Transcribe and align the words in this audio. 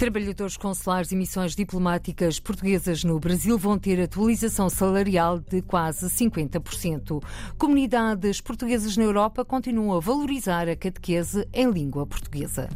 Trabalhadores 0.00 0.56
consulares 0.56 1.12
e 1.12 1.14
missões 1.14 1.54
diplomáticas 1.54 2.40
portuguesas 2.40 3.04
no 3.04 3.20
Brasil 3.20 3.58
vão 3.58 3.78
ter 3.78 4.00
atualização 4.00 4.70
salarial 4.70 5.38
de 5.38 5.60
quase 5.60 6.06
50%. 6.06 7.22
Comunidades 7.58 8.40
portuguesas 8.40 8.96
na 8.96 9.04
Europa 9.04 9.44
continuam 9.44 9.94
a 9.94 10.00
valorizar 10.00 10.70
a 10.70 10.74
catequese 10.74 11.46
em 11.52 11.70
língua 11.70 12.06
portuguesa. 12.06 12.70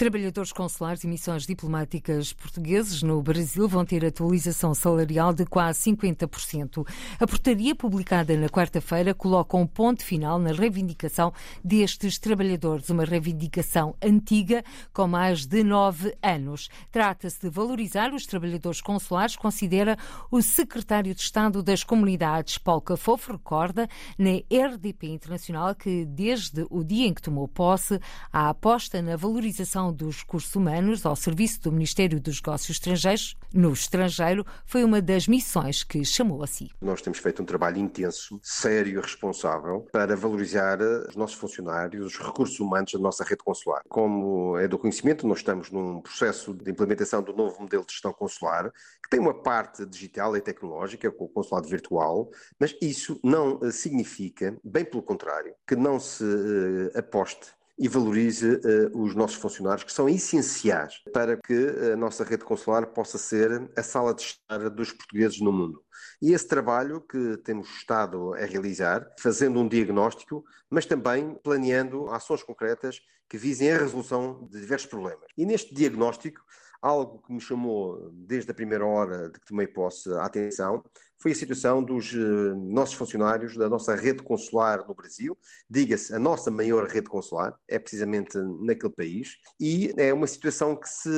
Trabalhadores 0.00 0.50
consulares 0.50 1.04
e 1.04 1.06
missões 1.06 1.46
diplomáticas 1.46 2.32
portugueses 2.32 3.02
no 3.02 3.20
Brasil 3.20 3.68
vão 3.68 3.84
ter 3.84 4.02
atualização 4.02 4.74
salarial 4.74 5.30
de 5.30 5.44
quase 5.44 5.90
50%. 5.92 6.88
A 7.20 7.26
portaria 7.26 7.74
publicada 7.74 8.34
na 8.34 8.48
quarta-feira 8.48 9.12
coloca 9.12 9.58
um 9.58 9.66
ponto 9.66 10.02
final 10.02 10.38
na 10.38 10.52
reivindicação 10.52 11.34
destes 11.62 12.18
trabalhadores, 12.18 12.88
uma 12.88 13.04
reivindicação 13.04 13.94
antiga 14.02 14.64
com 14.90 15.06
mais 15.06 15.44
de 15.44 15.62
nove 15.62 16.16
anos. 16.22 16.70
Trata-se 16.90 17.38
de 17.42 17.50
valorizar 17.50 18.14
os 18.14 18.24
trabalhadores 18.24 18.80
consulares, 18.80 19.36
considera 19.36 19.98
o 20.30 20.40
secretário 20.40 21.14
de 21.14 21.20
Estado 21.20 21.62
das 21.62 21.84
Comunidades, 21.84 22.56
Paulo 22.56 22.80
Cafofo, 22.80 23.32
recorda 23.32 23.86
na 24.16 24.30
RDP 24.30 25.08
Internacional 25.08 25.74
que 25.74 26.06
desde 26.06 26.66
o 26.70 26.82
dia 26.82 27.06
em 27.06 27.12
que 27.12 27.20
tomou 27.20 27.46
posse, 27.46 28.00
a 28.32 28.48
aposta 28.48 29.02
na 29.02 29.14
valorização 29.14 29.89
dos 29.92 30.18
Recursos 30.18 30.54
Humanos 30.54 31.04
ao 31.04 31.16
serviço 31.16 31.62
do 31.62 31.72
Ministério 31.72 32.20
dos 32.20 32.36
Negócios 32.36 32.70
Estrangeiros 32.76 33.36
no 33.52 33.72
estrangeiro 33.72 34.46
foi 34.64 34.84
uma 34.84 35.02
das 35.02 35.26
missões 35.26 35.82
que 35.82 36.04
chamou 36.04 36.42
a 36.42 36.46
si. 36.46 36.70
Nós 36.80 37.02
temos 37.02 37.18
feito 37.18 37.42
um 37.42 37.44
trabalho 37.44 37.78
intenso, 37.78 38.40
sério 38.42 38.98
e 38.98 39.00
responsável 39.00 39.86
para 39.92 40.16
valorizar 40.16 40.78
os 41.08 41.16
nossos 41.16 41.36
funcionários, 41.36 42.06
os 42.06 42.18
recursos 42.18 42.58
humanos 42.60 42.92
da 42.92 42.98
nossa 42.98 43.24
rede 43.24 43.42
consular. 43.42 43.82
Como 43.88 44.56
é 44.56 44.68
do 44.68 44.78
conhecimento, 44.78 45.26
nós 45.26 45.38
estamos 45.38 45.70
num 45.70 46.00
processo 46.00 46.54
de 46.54 46.70
implementação 46.70 47.22
do 47.22 47.32
novo 47.32 47.60
modelo 47.60 47.84
de 47.84 47.92
gestão 47.92 48.12
consular, 48.12 48.70
que 49.02 49.10
tem 49.10 49.20
uma 49.20 49.34
parte 49.34 49.84
digital 49.86 50.36
e 50.36 50.40
tecnológica, 50.40 51.10
com 51.10 51.24
o 51.24 51.28
consulado 51.28 51.68
virtual, 51.68 52.30
mas 52.58 52.76
isso 52.80 53.18
não 53.22 53.58
eh, 53.62 53.70
significa, 53.70 54.56
bem 54.62 54.84
pelo 54.84 55.02
contrário, 55.02 55.54
que 55.66 55.76
não 55.76 55.98
se 55.98 56.24
uh, 56.24 56.98
aposte 56.98 57.59
e 57.80 57.88
valorize 57.88 58.46
uh, 58.46 59.02
os 59.02 59.14
nossos 59.14 59.38
funcionários, 59.38 59.84
que 59.84 59.92
são 59.92 60.06
essenciais 60.06 61.00
para 61.14 61.38
que 61.38 61.54
a 61.92 61.96
nossa 61.96 62.22
rede 62.22 62.44
consular 62.44 62.86
possa 62.88 63.16
ser 63.16 63.70
a 63.74 63.82
sala 63.82 64.14
de 64.14 64.20
estar 64.20 64.68
dos 64.68 64.92
portugueses 64.92 65.40
no 65.40 65.50
mundo. 65.50 65.82
E 66.20 66.34
esse 66.34 66.46
trabalho 66.46 67.00
que 67.00 67.38
temos 67.38 67.70
estado 67.70 68.34
a 68.34 68.44
realizar, 68.44 69.06
fazendo 69.18 69.58
um 69.58 69.66
diagnóstico, 69.66 70.44
mas 70.68 70.84
também 70.84 71.34
planeando 71.42 72.10
ações 72.10 72.42
concretas 72.42 73.00
que 73.26 73.38
visem 73.38 73.72
a 73.72 73.78
resolução 73.78 74.46
de 74.50 74.60
diversos 74.60 74.88
problemas. 74.88 75.24
E 75.38 75.46
neste 75.46 75.74
diagnóstico, 75.74 76.42
algo 76.80 77.22
que 77.22 77.32
me 77.32 77.40
chamou 77.40 78.10
desde 78.12 78.50
a 78.50 78.54
primeira 78.54 78.84
hora 78.84 79.28
de 79.28 79.38
que 79.38 79.46
tomei 79.46 79.66
posse 79.66 80.10
a 80.12 80.24
atenção 80.24 80.82
foi 81.18 81.32
a 81.32 81.34
situação 81.34 81.82
dos 81.82 82.12
uh, 82.14 82.56
nossos 82.56 82.94
funcionários 82.94 83.54
da 83.54 83.68
nossa 83.68 83.94
rede 83.94 84.22
consular 84.22 84.86
no 84.88 84.94
Brasil. 84.94 85.36
Diga-se, 85.68 86.14
a 86.14 86.18
nossa 86.18 86.50
maior 86.50 86.88
rede 86.88 87.10
consular 87.10 87.54
é 87.68 87.78
precisamente 87.78 88.38
naquele 88.62 88.92
país 88.92 89.36
e 89.60 89.92
é 89.98 90.14
uma 90.14 90.26
situação 90.26 90.74
que 90.74 90.88
se 90.88 91.10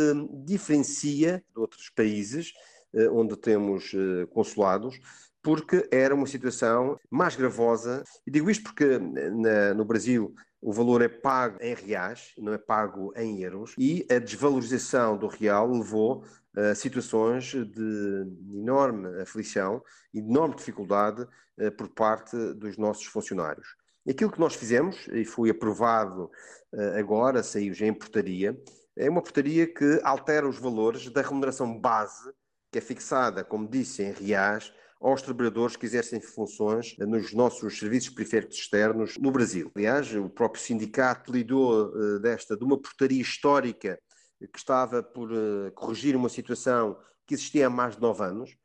diferencia 0.45 1.45
de 1.55 1.61
outros 1.61 1.89
países 1.91 2.53
uh, 2.95 3.17
onde 3.17 3.37
temos 3.37 3.93
uh, 3.93 4.27
consulados, 4.33 4.99
porque 5.43 5.89
era 5.91 6.15
uma 6.15 6.27
situação 6.27 6.99
mais 7.11 7.35
gravosa. 7.37 8.05
E 8.27 8.31
digo 8.31 8.51
isto 8.51 8.65
porque 8.65 8.99
na, 8.99 9.75
no 9.75 9.85
Brasil 9.85 10.35
o 10.61 10.73
valor 10.73 11.03
é 11.03 11.09
pago 11.09 11.59
em 11.61 11.75
reais, 11.75 12.33
não 12.39 12.53
é 12.53 12.59
pago 12.59 13.13
em 13.17 13.43
euros, 13.43 13.75
e 13.77 14.07
a 14.09 14.21
desvalorização 14.21 15.19
do 15.19 15.27
real 15.27 15.69
levou 15.69 16.25
a 16.57 16.75
situações 16.75 17.47
de 17.47 18.27
enorme 18.53 19.21
aflição 19.21 19.83
e 20.15 20.21
enorme 20.21 20.55
dificuldade 20.55 21.27
eh, 21.59 21.71
por 21.71 21.89
parte 21.89 22.37
dos 22.55 22.77
nossos 22.77 23.07
funcionários. 23.07 23.75
Aquilo 24.09 24.31
que 24.31 24.39
nós 24.39 24.55
fizemos, 24.55 25.09
e 25.13 25.25
foi 25.25 25.51
aprovado 25.51 26.31
eh, 26.75 27.01
agora, 27.01 27.43
saiu 27.43 27.75
já 27.75 27.87
em 27.87 27.95
portaria, 27.95 28.57
é 28.97 29.09
uma 29.09 29.23
portaria 29.23 29.67
que 29.67 30.01
altera 30.05 30.47
os 30.47 30.59
valores 30.59 31.11
da 31.11 31.23
remuneração 31.23 31.77
base, 31.81 32.31
que 32.71 32.79
é 32.79 32.81
fixada, 32.81 33.43
como 33.43 33.69
disse, 33.69 34.03
em 34.03 34.13
reais, 34.13 34.73
aos 35.03 35.21
trabalhadores 35.21 35.77
que 35.77 35.85
exercem 35.85 36.21
funções 36.21 36.97
nos 36.99 37.35
nossos 37.35 37.79
serviços 37.79 38.11
periféricos 38.11 38.57
externos 38.57 39.19
no 39.19 39.33
Brasil. 39.33 39.71
Aliás, 39.75 40.15
o 40.15 40.31
próprio 40.31 40.63
sindicato 40.63 41.33
lidou 41.33 41.89
uh, 41.89 42.21
desta, 42.21 42.57
de 42.57 42.65
uma 42.65 42.81
portaria 42.81 43.21
histórica 43.21 43.99
que 44.41 44.59
estava 44.59 45.03
por 45.03 45.31
uh, 45.33 45.73
corrigir 45.75 46.15
uma 46.15 46.29
situação 46.29 46.97
que 47.27 47.35
existia 47.35 47.67
há 47.67 47.71
mais 47.71 47.97
de 47.97 48.01
nove 48.01 48.23
anos, 48.25 48.57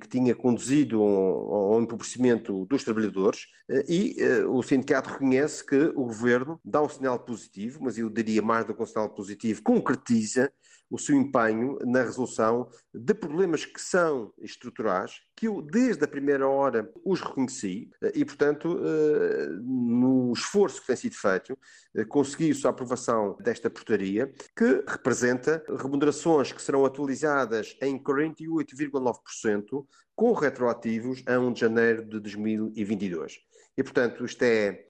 que 0.00 0.08
tinha 0.08 0.36
conduzido 0.36 1.02
ao 1.02 1.80
empobrecimento 1.82 2.64
dos 2.66 2.84
trabalhadores, 2.84 3.46
e 3.88 4.16
o 4.48 4.62
sindicato 4.62 5.10
reconhece 5.10 5.66
que 5.66 5.76
o 5.96 6.04
governo 6.04 6.60
dá 6.64 6.80
um 6.80 6.88
sinal 6.88 7.18
positivo, 7.18 7.80
mas 7.82 7.98
eu 7.98 8.08
diria 8.08 8.40
mais 8.40 8.64
do 8.64 8.72
que 8.72 8.80
um 8.80 8.86
sinal 8.86 9.10
positivo, 9.10 9.60
concretiza 9.64 10.52
o 10.90 10.98
seu 10.98 11.14
empenho 11.16 11.78
na 11.84 12.02
resolução 12.02 12.68
de 12.94 13.14
problemas 13.14 13.64
que 13.64 13.80
são 13.80 14.32
estruturais, 14.38 15.20
que 15.36 15.46
eu 15.46 15.60
desde 15.60 16.04
a 16.04 16.08
primeira 16.08 16.48
hora 16.48 16.90
os 17.04 17.20
reconheci 17.20 17.90
e, 18.14 18.24
portanto, 18.24 18.80
eh, 18.82 19.48
no 19.62 20.32
esforço 20.32 20.80
que 20.80 20.86
tem 20.86 20.96
sido 20.96 21.14
feito, 21.14 21.58
eh, 21.94 22.04
conseguiu-se 22.04 22.66
a 22.66 22.70
aprovação 22.70 23.36
desta 23.40 23.68
portaria, 23.68 24.32
que 24.56 24.84
representa 24.86 25.62
remunerações 25.76 26.52
que 26.52 26.62
serão 26.62 26.84
atualizadas 26.84 27.76
em 27.82 27.98
48,9%, 27.98 29.86
com 30.16 30.32
retroativos 30.32 31.22
a 31.26 31.38
1 31.38 31.52
de 31.52 31.60
janeiro 31.60 32.04
de 32.04 32.18
2022. 32.18 33.38
E, 33.76 33.82
portanto, 33.84 34.24
isto 34.24 34.42
é 34.42 34.88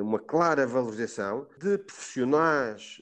uma 0.00 0.18
clara 0.18 0.66
valorização 0.66 1.46
de 1.58 1.76
profissionais 1.76 2.96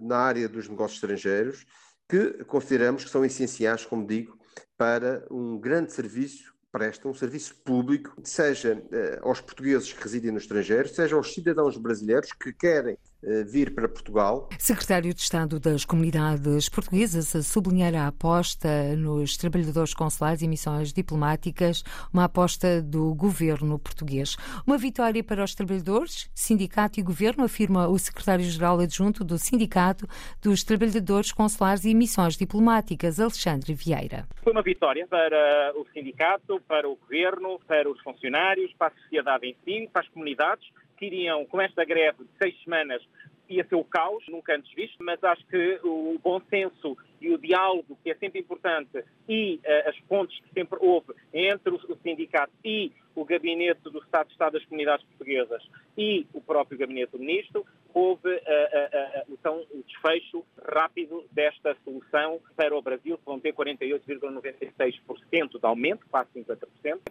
na 0.00 0.18
área 0.18 0.48
dos 0.48 0.68
negócios 0.68 1.02
estrangeiros 1.02 1.66
que 2.08 2.44
consideramos 2.44 3.04
que 3.04 3.10
são 3.10 3.24
essenciais, 3.24 3.84
como 3.84 4.06
digo, 4.06 4.38
para 4.76 5.26
um 5.30 5.58
grande 5.58 5.92
serviço 5.92 6.54
presta 6.74 7.06
um 7.06 7.14
serviço 7.14 7.54
público, 7.62 8.12
seja 8.24 8.82
eh, 8.90 9.20
aos 9.22 9.40
portugueses 9.40 9.92
que 9.92 10.02
residem 10.02 10.32
no 10.32 10.38
estrangeiro, 10.38 10.88
seja 10.88 11.14
aos 11.14 11.32
cidadãos 11.32 11.76
brasileiros 11.76 12.32
que 12.32 12.52
querem 12.52 12.98
vir 13.46 13.74
para 13.74 13.88
Portugal. 13.88 14.48
Secretário 14.58 15.12
de 15.14 15.20
Estado 15.20 15.58
das 15.58 15.84
Comunidades 15.84 16.68
Portuguesas 16.68 17.34
a 17.34 17.42
sublinhar 17.42 17.94
a 17.94 18.08
aposta 18.08 18.96
nos 18.96 19.36
trabalhadores 19.36 19.94
consulares 19.94 20.42
e 20.42 20.48
missões 20.48 20.92
diplomáticas, 20.92 21.82
uma 22.12 22.24
aposta 22.24 22.82
do 22.82 23.14
governo 23.14 23.78
português. 23.78 24.36
Uma 24.66 24.78
vitória 24.78 25.22
para 25.22 25.44
os 25.44 25.54
trabalhadores, 25.54 26.30
sindicato 26.34 27.00
e 27.00 27.02
governo, 27.02 27.44
afirma 27.44 27.88
o 27.88 27.98
secretário-geral 27.98 28.80
adjunto 28.80 29.24
do 29.24 29.38
Sindicato 29.38 30.06
dos 30.42 30.62
Trabalhadores 30.62 31.32
Consulares 31.32 31.84
e 31.84 31.94
Missões 31.94 32.36
Diplomáticas, 32.36 33.20
Alexandre 33.20 33.74
Vieira. 33.74 34.26
Foi 34.42 34.52
uma 34.52 34.62
vitória 34.62 35.06
para 35.06 35.72
o 35.76 35.86
sindicato, 35.92 36.60
para 36.66 36.88
o 36.88 36.96
governo, 36.96 37.58
para 37.66 37.90
os 37.90 38.00
funcionários, 38.02 38.72
para 38.78 38.88
a 38.88 39.02
sociedade 39.02 39.46
em 39.46 39.56
si, 39.64 39.88
para 39.92 40.02
as 40.02 40.08
comunidades 40.08 40.68
que 41.04 41.16
iriam, 41.16 41.44
com 41.46 41.60
esta 41.60 41.84
greve 41.84 42.24
de 42.24 42.30
seis 42.38 42.54
semanas, 42.62 43.02
ia 43.48 43.64
ser 43.66 43.74
o 43.74 43.84
caos, 43.84 44.24
nunca 44.28 44.54
antes 44.54 44.72
visto, 44.74 45.02
mas 45.04 45.22
acho 45.22 45.46
que 45.46 45.80
o 45.84 46.18
bom 46.22 46.40
senso 46.48 46.96
e 47.24 47.32
o 47.32 47.38
diálogo, 47.38 47.96
que 48.02 48.10
é 48.10 48.14
sempre 48.16 48.40
importante, 48.40 49.04
e 49.28 49.60
uh, 49.64 49.88
as 49.88 49.98
pontes 50.00 50.38
que 50.40 50.52
sempre 50.52 50.78
houve 50.80 51.14
entre 51.32 51.72
o, 51.72 51.76
o 51.76 51.96
sindicato 52.02 52.52
e 52.64 52.90
o 53.14 53.24
gabinete 53.24 53.82
do 53.84 53.98
Estado 53.98 54.26
de 54.26 54.32
Estado 54.32 54.54
das 54.54 54.64
Comunidades 54.64 55.06
Portuguesas 55.06 55.62
e 55.96 56.26
o 56.34 56.40
próprio 56.40 56.76
gabinete 56.76 57.12
do 57.12 57.18
Ministro, 57.18 57.64
houve 57.94 58.28
uh, 58.28 58.34
uh, 58.34 59.22
então 59.30 59.64
o 59.70 59.82
desfecho 59.84 60.44
rápido 60.66 61.24
desta 61.30 61.76
solução 61.84 62.40
para 62.56 62.76
o 62.76 62.82
Brasil, 62.82 63.16
que 63.16 63.24
vão 63.24 63.38
ter 63.38 63.54
48,96% 63.54 65.58
de 65.58 65.60
aumento, 65.62 66.04
quase 66.10 66.28
50%, 66.34 66.58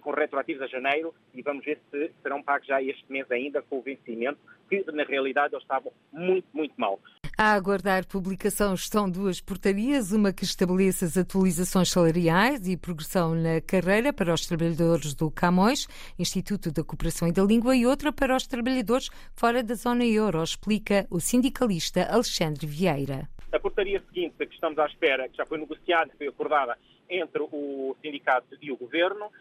com 0.01 0.11
retroativos 0.11 0.61
a 0.61 0.67
janeiro, 0.67 1.15
e 1.33 1.41
vamos 1.41 1.65
ver 1.65 1.79
se 1.89 2.11
serão 2.21 2.43
pagos 2.43 2.67
já 2.67 2.83
este 2.83 3.09
mês 3.09 3.31
ainda 3.31 3.61
com 3.61 3.79
o 3.79 3.81
vencimento, 3.81 4.37
que 4.69 4.83
na 4.91 5.03
realidade 5.03 5.55
eles 5.55 5.63
estavam 5.63 5.93
muito, 6.11 6.45
muito 6.53 6.73
mal. 6.77 6.99
A 7.35 7.53
aguardar 7.53 8.05
publicação 8.05 8.75
estão 8.75 9.09
duas 9.09 9.41
portarias, 9.41 10.11
uma 10.11 10.31
que 10.31 10.43
estabelece 10.43 11.03
as 11.03 11.17
atualizações 11.17 11.89
salariais 11.89 12.67
e 12.67 12.77
progressão 12.77 13.33
na 13.33 13.59
carreira 13.59 14.13
para 14.13 14.31
os 14.31 14.45
trabalhadores 14.45 15.15
do 15.15 15.31
Camões, 15.31 15.87
Instituto 16.19 16.71
da 16.71 16.83
Cooperação 16.83 17.27
e 17.27 17.31
da 17.31 17.41
Língua, 17.41 17.75
e 17.75 17.87
outra 17.87 18.13
para 18.13 18.35
os 18.35 18.45
trabalhadores 18.45 19.09
fora 19.35 19.63
da 19.63 19.73
zona 19.73 20.05
euro, 20.05 20.43
explica 20.43 21.07
o 21.09 21.19
sindicalista 21.19 22.03
Alexandre 22.03 22.67
Vieira. 22.67 23.27
A 23.51 23.59
portaria 23.59 24.01
seguinte, 24.13 24.35
que 24.37 24.53
estamos 24.53 24.77
à 24.77 24.85
espera, 24.85 25.27
que 25.27 25.35
já 25.35 25.45
foi 25.47 25.57
negociada, 25.57 26.11
foi 26.15 26.27
acordada 26.27 26.77
entre 27.09 27.41
o 27.41 27.95
sindicato 28.01 28.57
e 28.61 28.71
o 28.71 28.77
governo. 28.77 29.31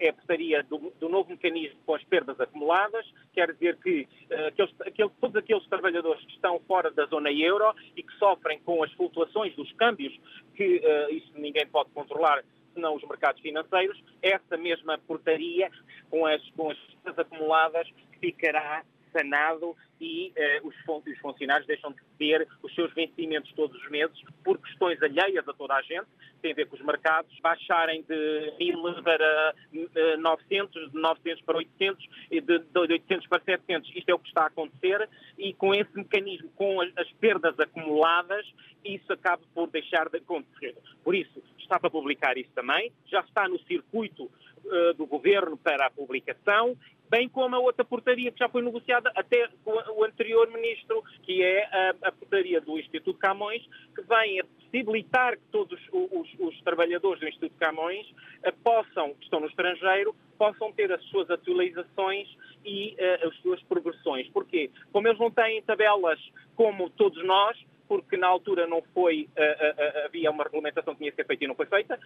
É 0.00 0.08
a 0.08 0.12
portaria 0.12 0.62
do, 0.62 0.92
do, 0.98 1.08
novo 1.08 1.30
mecanismo 1.30 1.78
com 1.84 1.94
as 1.94 2.04
perdas 2.04 2.40
acumuladas, 2.40 3.06
quer 3.32 3.52
dizer 3.52 3.76
que 3.76 4.08
uh, 4.30 4.46
aqueles, 4.48 4.74
aqueles, 4.80 5.12
todos 5.20 5.36
aqueles 5.36 5.66
trabalhadores 5.68 6.24
que 6.24 6.32
estão 6.32 6.60
fora 6.66 6.90
da 6.90 7.06
zona 7.06 7.30
euro 7.30 7.74
e 7.96 8.02
que 8.02 8.12
sofrem 8.14 8.58
com 8.60 8.82
as 8.82 8.92
flutuações 8.92 9.54
dos 9.54 9.70
câmbios, 9.72 10.18
que 10.54 10.78
uh, 10.78 11.14
isso 11.14 11.32
ninguém 11.36 11.66
pode 11.66 11.90
controlar 11.90 12.42
senão 12.74 12.94
os 12.94 13.02
mercados 13.04 13.40
financeiros, 13.40 13.98
essa 14.20 14.56
mesma 14.58 14.98
portaria 14.98 15.70
com 16.10 16.26
as, 16.26 16.42
com 16.50 16.70
as 16.70 16.78
perdas 17.02 17.18
acumuladas 17.18 17.88
ficará 18.20 18.84
sanado 19.16 19.76
e 20.00 20.32
uh, 20.62 20.68
os, 20.68 20.74
os, 21.06 21.18
funcionários 21.18 21.66
deixam 21.66 21.90
de 21.90 21.98
ter 22.18 22.46
os 22.62 22.74
seus 22.74 22.92
vencimentos 22.92 23.50
todos 23.52 23.80
os 23.82 23.90
meses 23.90 24.16
por 24.44 24.58
questões 24.58 25.02
alheias 25.02 25.48
a 25.48 25.52
toda 25.54 25.74
a 25.74 25.82
gente, 25.82 26.06
tem 26.42 26.52
a 26.52 26.54
ver 26.54 26.66
com 26.66 26.76
os 26.76 26.82
mercados, 26.82 27.34
baixarem 27.40 28.02
de 28.02 28.52
1000 28.58 29.02
para 29.02 29.54
uh, 29.72 30.20
900, 30.20 30.92
de 30.92 30.98
900 30.98 31.44
para 31.44 31.56
800 31.56 32.08
e 32.30 32.40
de, 32.40 32.58
de 32.58 32.78
800 32.78 33.26
para 33.26 33.42
700. 33.42 33.96
Isto 33.96 34.08
é 34.10 34.14
o 34.14 34.18
que 34.18 34.28
está 34.28 34.42
a 34.42 34.46
acontecer 34.46 35.08
e 35.38 35.54
com 35.54 35.74
esse 35.74 35.96
mecanismo, 35.96 36.50
com 36.56 36.80
as, 36.80 36.90
as 36.96 37.10
perdas 37.12 37.58
acumuladas, 37.58 38.46
isso 38.84 39.12
acaba 39.12 39.42
por 39.54 39.68
deixar 39.68 40.08
de 40.08 40.18
acontecer. 40.18 40.76
Por 41.02 41.14
isso, 41.14 41.42
está 41.58 41.80
para 41.80 41.90
publicar 41.90 42.36
isso 42.36 42.50
também, 42.54 42.92
já 43.06 43.20
está 43.20 43.48
no 43.48 43.58
circuito 43.60 44.24
uh, 44.24 44.94
do 44.94 45.06
governo 45.06 45.56
para 45.56 45.86
a 45.86 45.90
publicação 45.90 46.76
bem 47.10 47.28
como 47.28 47.54
a 47.54 47.58
outra 47.58 47.84
portaria 47.84 48.30
que 48.30 48.38
já 48.38 48.48
foi 48.48 48.62
negociada 48.62 49.10
até 49.14 49.48
com 49.64 49.72
o 49.72 50.04
anterior 50.04 50.48
ministro, 50.50 51.02
que 51.22 51.42
é 51.42 51.64
a, 51.64 52.08
a 52.08 52.12
portaria 52.12 52.60
do 52.60 52.78
Instituto 52.78 53.18
Camões, 53.18 53.62
que 53.94 54.02
vem 54.02 54.40
a 54.40 54.44
possibilitar 54.44 55.36
que 55.36 55.44
todos 55.50 55.80
os, 55.92 56.28
os 56.38 56.60
trabalhadores 56.62 57.20
do 57.20 57.28
Instituto 57.28 57.54
Camões 57.58 58.06
uh, 58.10 58.52
possam, 58.62 59.14
que 59.14 59.24
estão 59.24 59.40
no 59.40 59.46
estrangeiro, 59.46 60.14
possam 60.36 60.72
ter 60.72 60.92
as 60.92 61.02
suas 61.04 61.30
atualizações 61.30 62.28
e 62.64 62.94
uh, 62.94 63.28
as 63.28 63.36
suas 63.38 63.62
progressões. 63.62 64.28
Porquê? 64.28 64.70
Como 64.92 65.08
eles 65.08 65.18
não 65.18 65.30
têm 65.30 65.62
tabelas 65.62 66.20
como 66.54 66.90
todos 66.90 67.24
nós, 67.24 67.56
porque 67.88 68.16
na 68.16 68.26
altura 68.26 68.66
não 68.66 68.82
foi, 68.94 69.28
uh, 69.36 70.02
uh, 70.02 70.06
havia 70.06 70.30
uma 70.30 70.44
regulamentação 70.44 70.94
que 70.94 71.00
tinha 71.00 71.10
que 71.10 71.16
ser 71.16 71.26
feita 71.26 71.44
e 71.44 71.48
não 71.48 71.54
foi 71.54 71.66
feita. 71.66 71.98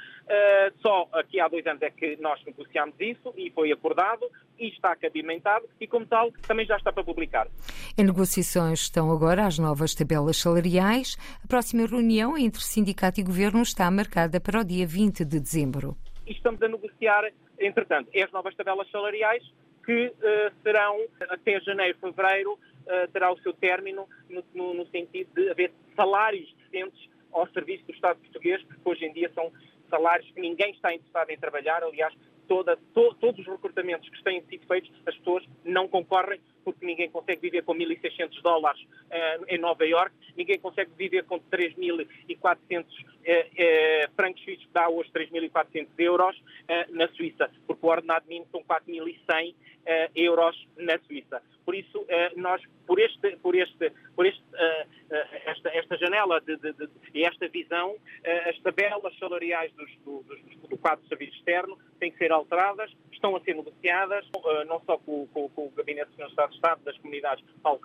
Só 0.80 1.08
aqui 1.12 1.40
há 1.40 1.48
dois 1.48 1.66
anos 1.66 1.82
é 1.82 1.90
que 1.90 2.16
nós 2.20 2.42
negociámos 2.44 2.94
isso 3.00 3.32
e 3.36 3.50
foi 3.50 3.72
acordado 3.72 4.30
e 4.58 4.68
está 4.68 4.94
cabimentado 4.96 5.66
e, 5.80 5.86
como 5.86 6.06
tal, 6.06 6.30
também 6.46 6.66
já 6.66 6.76
está 6.76 6.92
para 6.92 7.04
publicar. 7.04 7.48
Em 7.98 8.04
negociações 8.04 8.80
estão 8.80 9.10
agora 9.10 9.46
as 9.46 9.58
novas 9.58 9.94
tabelas 9.94 10.36
salariais. 10.36 11.16
A 11.44 11.46
próxima 11.46 11.86
reunião 11.86 12.36
entre 12.38 12.62
sindicato 12.62 13.20
e 13.20 13.24
governo 13.24 13.62
está 13.62 13.90
marcada 13.90 14.40
para 14.40 14.60
o 14.60 14.64
dia 14.64 14.86
20 14.86 15.24
de 15.24 15.40
dezembro. 15.40 15.96
E 16.26 16.32
estamos 16.32 16.62
a 16.62 16.68
negociar, 16.68 17.30
entretanto, 17.58 18.10
as 18.14 18.30
novas 18.32 18.54
tabelas 18.54 18.90
salariais 18.90 19.42
que 19.84 20.12
serão 20.62 21.00
até 21.30 21.60
janeiro, 21.60 21.98
fevereiro, 21.98 22.58
terá 23.12 23.32
o 23.32 23.38
seu 23.40 23.52
término 23.52 24.08
no, 24.28 24.44
no, 24.54 24.74
no, 24.74 24.86
sentido 24.86 25.30
de 25.34 25.50
haver 25.50 25.72
salários 25.94 26.52
decentes 26.58 27.08
ao 27.32 27.46
serviço 27.48 27.84
do 27.84 27.92
Estado 27.92 28.18
português, 28.18 28.62
porque 28.64 28.88
hoje 28.88 29.04
em 29.04 29.12
dia 29.12 29.30
são 29.34 29.52
salários 29.88 30.30
que 30.32 30.40
ninguém 30.40 30.72
está 30.72 30.94
interessado 30.94 31.30
em 31.30 31.38
trabalhar. 31.38 31.82
Aliás, 31.82 32.14
toda, 32.48 32.76
to, 32.94 33.14
todos 33.20 33.40
os 33.40 33.46
recrutamentos 33.46 34.08
que 34.08 34.24
têm 34.24 34.42
sido 34.42 34.66
feitos, 34.66 34.90
as 35.06 35.16
pessoas 35.16 35.44
não 35.64 35.86
concorrem 35.86 36.40
porque 36.64 36.84
ninguém 36.84 37.10
consegue 37.10 37.40
viver 37.40 37.62
com 37.62 37.74
1.600 37.74 38.40
dólares 38.42 38.80
uh, 38.82 39.44
em 39.48 39.58
Nova 39.58 39.86
York, 39.86 40.14
ninguém 40.36 40.58
consegue 40.58 40.90
viver 40.96 41.24
com 41.24 41.38
3.400 41.38 42.84
uh, 42.84 42.84
uh, 42.84 44.14
francos 44.14 44.42
suíços, 44.42 44.64
que 44.64 44.72
dá 44.72 44.88
hoje 44.88 45.10
3.400 45.12 45.88
euros 45.98 46.36
uh, 46.36 46.94
na 46.94 47.08
Suíça, 47.08 47.50
porque 47.66 47.84
o 47.84 47.88
ordenado 47.88 48.26
mínimo 48.28 48.46
são 48.50 48.62
4.100 48.62 49.54
euros 50.14 50.68
na 50.76 50.98
Suíça. 51.00 51.42
Por 51.64 51.74
isso, 51.74 52.06
nós, 52.36 52.62
por, 52.86 53.00
este, 53.00 53.36
por, 53.38 53.56
este, 53.56 53.90
por 54.14 54.26
este, 54.26 54.42
esta, 55.46 55.68
esta 55.70 55.96
janela 55.96 56.40
de, 56.40 56.56
de, 56.56 56.72
de, 56.72 56.88
e 57.14 57.24
esta 57.24 57.48
visão, 57.48 57.96
as 58.48 58.58
tabelas 58.60 59.18
salariais 59.18 59.72
dos, 59.72 59.90
do, 60.04 60.22
do, 60.22 60.68
do 60.68 60.78
quadro 60.78 61.02
de 61.02 61.08
serviço 61.08 61.34
externo 61.36 61.78
têm 61.98 62.12
que 62.12 62.18
ser 62.18 62.30
alteradas, 62.30 62.92
estão 63.20 63.36
a 63.36 63.40
ser 63.40 63.54
negociadas, 63.54 64.26
não 64.66 64.80
só 64.86 64.96
com, 64.96 65.26
com, 65.28 65.48
com 65.50 65.66
o 65.66 65.70
Gabinete 65.76 66.10
de 66.16 66.22
Estado 66.24 66.48
de 66.48 66.56
Estado 66.56 66.82
das 66.84 66.96
Comunidades 66.96 67.44
Paulo 67.62 67.78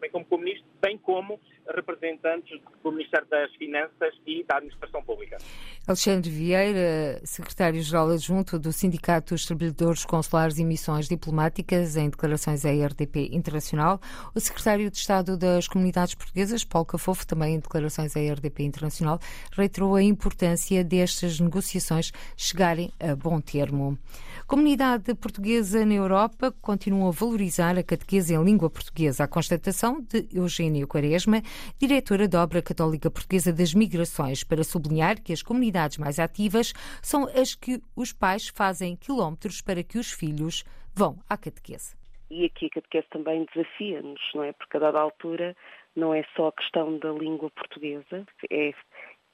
bem 0.00 0.10
como 0.10 0.24
com 0.24 0.36
o 0.36 0.38
Ministro, 0.38 0.66
bem 0.80 0.96
como 0.96 1.40
representantes 1.74 2.60
do 2.82 2.92
Ministério 2.92 3.26
das 3.28 3.54
Finanças 3.56 4.14
e 4.26 4.44
da 4.44 4.56
Administração 4.56 5.02
Pública. 5.02 5.38
Alexandre 5.86 6.30
Vieira, 6.30 7.20
secretário-geral 7.24 8.10
adjunto 8.10 8.58
do 8.58 8.72
Sindicato 8.72 9.34
dos 9.34 9.46
Trabalhadores 9.46 10.04
Consulares 10.04 10.58
e 10.58 10.64
Missões 10.64 11.08
Diplomáticas, 11.08 11.96
em 11.96 12.10
declarações 12.10 12.64
à 12.64 12.70
RDP 12.70 13.30
Internacional. 13.32 14.00
O 14.34 14.40
secretário 14.40 14.90
de 14.90 14.96
Estado 14.96 15.36
das 15.36 15.66
Comunidades 15.66 16.14
Portuguesas, 16.14 16.64
Paulo 16.64 16.86
Cafofo, 16.86 17.26
também 17.26 17.54
em 17.54 17.58
declarações 17.58 18.16
à 18.16 18.20
RDP 18.20 18.62
Internacional, 18.62 19.18
reiterou 19.52 19.94
a 19.94 20.02
importância 20.02 20.84
destas 20.84 21.40
negociações 21.40 22.12
chegarem 22.36 22.92
a 23.00 23.16
bom 23.16 23.40
termo. 23.40 23.98
Comunidade 24.46 25.14
portuguesa 25.14 25.84
na 25.84 25.94
Europa 25.94 26.52
continua 26.60 27.08
a 27.08 27.12
valorizar 27.12 27.78
a 27.78 27.82
catequese 27.82 28.34
em 28.34 28.42
língua 28.42 28.68
portuguesa. 28.68 29.24
A 29.24 29.28
constatação 29.28 30.00
de 30.02 30.26
Eugênio 30.32 30.88
Quaresma, 30.88 31.40
diretora 31.78 32.28
da 32.28 32.42
Obra 32.42 32.62
Católica 32.62 33.10
Portuguesa 33.10 33.52
das 33.52 33.74
Migrações, 33.74 34.44
para 34.44 34.64
sublinhar 34.64 35.22
que 35.22 35.32
as 35.32 35.42
comunidades 35.42 35.98
mais 35.98 36.18
ativas 36.18 36.72
são 37.02 37.24
as 37.24 37.54
que 37.54 37.80
os 37.96 38.12
pais 38.12 38.48
fazem 38.48 38.96
quilómetros 38.96 39.60
para 39.60 39.82
que 39.82 39.98
os 39.98 40.12
filhos 40.12 40.64
vão 40.94 41.18
à 41.28 41.36
catequese. 41.36 41.96
E 42.30 42.44
aqui 42.44 42.66
a 42.66 42.70
catequese 42.70 43.08
também 43.10 43.46
desafia-nos, 43.52 44.20
não 44.34 44.44
é? 44.44 44.52
Porque 44.52 44.76
a 44.76 44.80
dada 44.80 45.00
altura 45.00 45.56
não 45.96 46.14
é 46.14 46.24
só 46.36 46.48
a 46.48 46.52
questão 46.52 46.98
da 46.98 47.10
língua 47.10 47.50
portuguesa, 47.50 48.24
é 48.50 48.72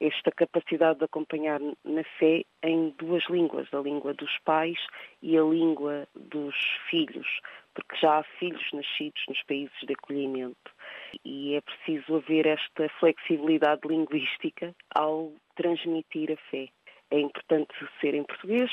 esta 0.00 0.30
capacidade 0.30 0.98
de 0.98 1.04
acompanhar 1.04 1.60
na 1.60 2.04
fé 2.18 2.44
em 2.62 2.94
duas 2.98 3.24
línguas, 3.30 3.72
a 3.72 3.78
língua 3.78 4.12
dos 4.14 4.30
pais 4.44 4.78
e 5.22 5.36
a 5.38 5.42
língua 5.42 6.06
dos 6.14 6.54
filhos, 6.90 7.26
porque 7.74 7.96
já 7.96 8.18
há 8.18 8.22
filhos 8.38 8.64
nascidos 8.72 9.22
nos 9.28 9.42
países 9.44 9.76
de 9.86 9.92
acolhimento 9.92 10.75
e 11.24 11.54
é 11.54 11.60
preciso 11.60 12.16
haver 12.16 12.46
esta 12.46 12.88
flexibilidade 13.00 13.86
linguística 13.86 14.74
ao 14.94 15.32
transmitir 15.54 16.32
a 16.32 16.50
fé. 16.50 16.68
É 17.10 17.20
importante 17.20 17.72
ser 18.00 18.14
em 18.14 18.24
português 18.24 18.70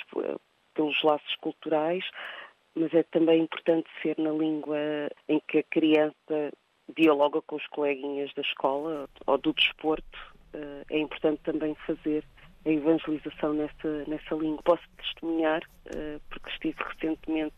pelos 0.73 1.01
laços 1.03 1.35
culturais, 1.38 2.03
mas 2.75 2.93
é 2.93 3.03
também 3.03 3.41
importante 3.41 3.89
ser 4.01 4.17
na 4.17 4.31
língua 4.31 4.77
em 5.29 5.39
que 5.47 5.59
a 5.59 5.63
criança 5.63 6.51
dialoga 6.97 7.41
com 7.43 7.55
os 7.55 7.67
coleguinhas 7.67 8.33
da 8.33 8.41
escola 8.41 9.07
ou 9.25 9.38
do 9.38 9.53
desporto 9.53 10.33
eh, 10.53 10.83
é 10.89 11.00
importante 11.00 11.41
também 11.43 11.75
fazer 11.85 12.23
a 12.65 12.69
evangelização 12.69 13.53
nessa, 13.53 14.03
nessa 14.07 14.35
língua. 14.35 14.63
Posso 14.63 14.83
testemunhar, 14.97 15.62
eh, 15.93 16.19
porque 16.29 16.50
estive 16.50 16.77
recentemente 16.83 17.55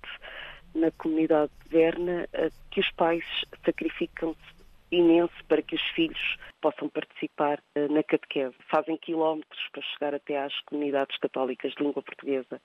na 0.74 0.92
comunidade 0.92 1.52
de 1.64 1.70
Verna, 1.70 2.28
eh, 2.34 2.50
que 2.72 2.80
os 2.80 2.92
pais 2.92 3.24
sacrificam-se 3.64 4.55
imenso 4.92 5.34
para 5.48 5.62
que 5.62 5.76
os 5.76 5.82
filhos 5.90 6.38
possam 6.62 6.90
participar 6.90 7.62
na 7.90 8.04
catequese. 8.04 8.56
Fazem 8.70 8.98
quilómetros 8.98 9.62
para 9.72 9.82
chegar 9.82 10.16
até 10.16 10.42
às 10.42 10.60
comunidades 10.62 11.18
católicas 11.18 11.74
de 11.74 11.84
língua 11.84 12.02
portuguesa 12.02 12.62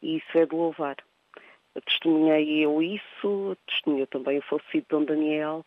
e 0.00 0.16
isso 0.16 0.38
é 0.38 0.46
de 0.46 0.54
louvar. 0.54 0.96
Testemunhei 1.86 2.64
eu 2.64 2.82
isso, 2.82 3.56
testemunhou 3.66 4.06
também 4.06 4.38
o 4.38 4.42
falecido 4.42 4.86
Dom 4.90 5.04
Daniel 5.04 5.64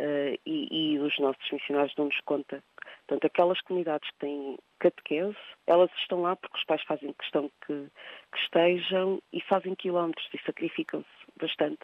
uh, 0.00 0.38
e, 0.44 0.94
e, 0.94 0.98
os 0.98 1.18
nossos 1.18 1.50
missionários 1.50 1.94
dão-nos 1.94 2.20
conta 2.26 2.62
Portanto, 3.06 3.26
aquelas 3.26 3.60
comunidades 3.60 4.10
que 4.10 4.18
têm 4.18 4.58
catequese, 4.80 5.36
elas 5.66 5.90
estão 5.98 6.22
lá 6.22 6.34
porque 6.34 6.58
os 6.58 6.64
pais 6.64 6.82
fazem 6.82 7.12
questão 7.12 7.50
que, 7.64 7.88
que 8.32 8.38
estejam 8.38 9.22
e 9.32 9.40
fazem 9.42 9.74
quilómetros 9.76 10.28
e 10.34 10.38
sacrificam-se 10.44 11.08
bastante 11.40 11.78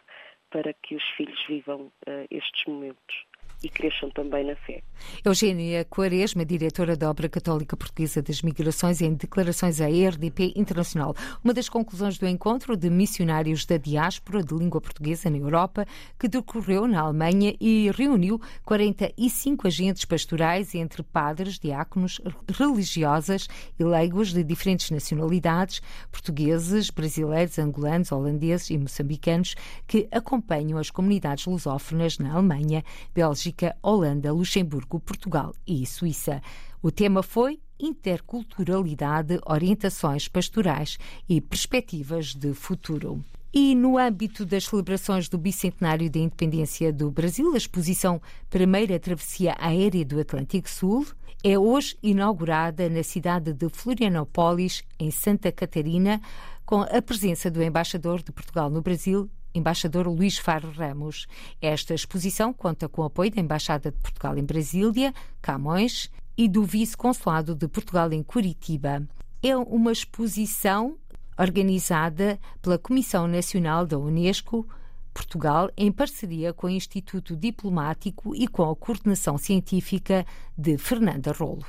para 0.49 0.73
que 0.73 0.95
os 0.95 1.03
filhos 1.11 1.41
vivam 1.47 1.91
uh, 2.07 2.27
estes 2.29 2.65
momentos 2.65 3.25
e 3.63 3.69
cresçam 3.69 4.09
também 4.09 4.45
na 4.45 4.55
fé. 4.57 4.83
Eugênia 5.23 5.85
Quaresma, 5.85 6.43
diretora 6.45 6.97
da 6.97 7.09
Obra 7.09 7.29
Católica 7.29 7.77
Portuguesa 7.77 8.21
das 8.21 8.41
Migrações, 8.41 9.01
em 9.01 9.13
declarações 9.13 9.79
à 9.79 9.87
RDP 9.87 10.51
Internacional. 10.55 11.15
Uma 11.41 11.53
das 11.53 11.69
conclusões 11.69 12.17
do 12.17 12.27
encontro 12.27 12.75
de 12.75 12.89
missionários 12.89 13.65
da 13.65 13.77
diáspora 13.77 14.43
de 14.43 14.53
língua 14.53 14.81
portuguesa 14.81 15.29
na 15.29 15.37
Europa, 15.37 15.85
que 16.19 16.27
decorreu 16.27 16.87
na 16.87 16.99
Alemanha 16.99 17.55
e 17.59 17.89
reuniu 17.91 18.39
45 18.65 19.67
agentes 19.67 20.03
pastorais 20.03 20.75
entre 20.75 21.01
padres, 21.01 21.57
diáconos, 21.57 22.19
religiosas 22.49 23.47
e 23.79 23.83
leigos 23.83 24.33
de 24.33 24.43
diferentes 24.43 24.91
nacionalidades, 24.91 25.81
portugueses, 26.11 26.89
brasileiros, 26.89 27.57
angolanos, 27.57 28.11
holandeses 28.11 28.69
e 28.71 28.77
moçambicanos, 28.77 29.55
que 29.87 30.07
acompanham 30.11 30.77
as 30.77 30.89
comunidades 30.89 31.45
lusófonas 31.45 32.17
na 32.19 32.33
Alemanha, 32.33 32.83
Bélgica 33.13 33.52
Bélgica, 33.53 33.75
Holanda, 33.81 34.33
Luxemburgo, 34.33 34.99
Portugal 34.99 35.53
e 35.65 35.85
Suíça. 35.85 36.41
O 36.81 36.91
tema 36.91 37.21
foi 37.21 37.59
interculturalidade, 37.79 39.39
orientações 39.45 40.27
pastorais 40.27 40.97
e 41.29 41.39
perspectivas 41.39 42.33
de 42.33 42.53
futuro. 42.53 43.23
E 43.53 43.75
no 43.75 43.99
âmbito 43.99 44.45
das 44.45 44.65
celebrações 44.65 45.29
do 45.29 45.37
bicentenário 45.37 46.09
da 46.09 46.19
independência 46.19 46.91
do 46.91 47.11
Brasil, 47.11 47.53
a 47.53 47.57
exposição 47.57 48.19
Primeira 48.49 48.99
Travessia 48.99 49.55
Aérea 49.59 50.03
do 50.03 50.19
Atlântico 50.19 50.69
Sul 50.69 51.05
é 51.43 51.57
hoje 51.59 51.95
inaugurada 52.01 52.89
na 52.89 53.03
cidade 53.03 53.53
de 53.53 53.69
Florianópolis, 53.69 54.81
em 54.99 55.11
Santa 55.11 55.51
Catarina, 55.51 56.19
com 56.65 56.81
a 56.81 57.01
presença 57.01 57.51
do 57.51 57.61
embaixador 57.61 58.23
de 58.23 58.31
Portugal 58.31 58.69
no 58.69 58.81
Brasil, 58.81 59.29
embaixador 59.53 60.07
Luís 60.07 60.37
Faro 60.37 60.71
Ramos. 60.71 61.27
Esta 61.61 61.93
exposição 61.93 62.53
conta 62.53 62.89
com 62.89 63.01
o 63.01 63.05
apoio 63.05 63.31
da 63.31 63.41
Embaixada 63.41 63.91
de 63.91 63.97
Portugal 63.97 64.37
em 64.37 64.43
Brasília, 64.43 65.13
Camões 65.41 66.09
e 66.37 66.47
do 66.47 66.63
Vice-Consulado 66.63 67.55
de 67.55 67.67
Portugal 67.67 68.11
em 68.11 68.23
Curitiba. 68.23 69.07
É 69.41 69.55
uma 69.55 69.91
exposição 69.91 70.97
organizada 71.37 72.39
pela 72.61 72.77
Comissão 72.77 73.27
Nacional 73.27 73.85
da 73.85 73.97
Unesco, 73.97 74.67
Portugal, 75.13 75.69
em 75.77 75.91
parceria 75.91 76.53
com 76.53 76.67
o 76.67 76.69
Instituto 76.69 77.35
Diplomático 77.35 78.35
e 78.35 78.47
com 78.47 78.69
a 78.69 78.75
coordenação 78.75 79.37
científica 79.37 80.25
de 80.57 80.77
Fernanda 80.77 81.31
Rolo. 81.31 81.65